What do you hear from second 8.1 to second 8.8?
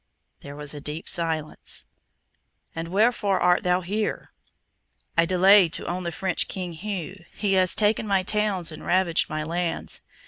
towns